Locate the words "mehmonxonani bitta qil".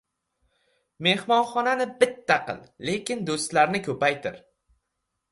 1.07-2.63